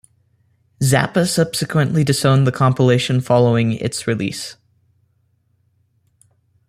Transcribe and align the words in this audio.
Zappa 0.81 1.27
subsequently 1.27 2.03
disowned 2.03 2.47
the 2.47 2.51
compilation 2.51 3.21
following 3.21 3.73
its 3.73 4.07
release. 4.07 4.57